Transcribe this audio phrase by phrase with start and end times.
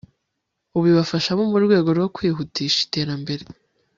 [0.77, 3.43] ibibafashamo mu rwego rwo kwihutisha iterambere